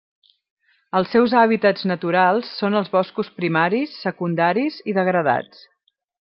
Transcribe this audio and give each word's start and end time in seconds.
Els 0.99 1.11
seus 1.15 1.35
hàbitats 1.41 1.85
naturals 1.91 2.49
són 2.61 2.79
els 2.81 2.89
boscos 2.95 3.31
primaris, 3.43 3.93
secundaris 4.07 4.81
i 4.93 4.99
degradats. 5.01 5.63